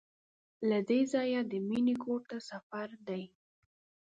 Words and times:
له 0.69 0.77
دې 0.89 0.99
ځایه 1.13 1.41
د 1.51 1.53
مینې 1.67 1.95
کور 2.03 2.21
ته 2.29 2.37
سفر 2.49 2.87
دی. 3.07 3.23